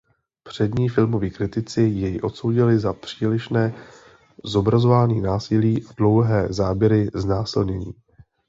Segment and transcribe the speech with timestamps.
[0.43, 3.73] Přední filmoví kritici jej odsoudili za přílišné
[4.45, 7.91] zobrazování násilí a dlouhé záběry znásilnění.